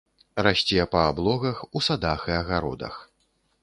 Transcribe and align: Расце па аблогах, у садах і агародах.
Расце 0.47 0.85
па 0.95 1.03
аблогах, 1.11 1.63
у 1.79 1.85
садах 1.91 2.21
і 2.35 2.37
агародах. 2.43 2.95